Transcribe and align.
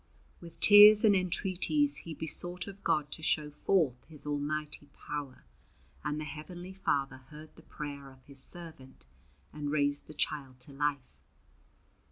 With 0.41 0.59
tears 0.59 1.03
and 1.05 1.15
entreaties 1.15 1.97
he 1.97 2.15
besought 2.15 2.65
of 2.65 2.83
God 2.83 3.11
to 3.11 3.21
show 3.21 3.51
forth 3.51 4.03
His 4.07 4.25
almighty 4.25 4.89
power, 5.07 5.43
and 6.03 6.19
the 6.19 6.23
Heavenly 6.23 6.73
Father 6.73 7.17
heard 7.29 7.55
the 7.55 7.61
prayer 7.61 8.09
of 8.09 8.23
His 8.25 8.41
servant 8.43 9.05
and 9.53 9.69
raised 9.69 10.07
the 10.07 10.15
child 10.15 10.59
to 10.61 10.71
life. 10.73 11.19